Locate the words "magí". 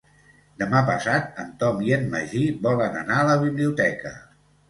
2.15-2.41